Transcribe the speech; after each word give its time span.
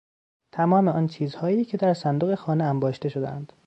تمام 0.51 0.87
آن 0.87 1.07
چیزهایی 1.07 1.65
که 1.65 1.77
در 1.77 1.93
صندوق 1.93 2.35
خانه 2.35 2.63
انباشته 2.63 3.09
شدهاند 3.09 3.53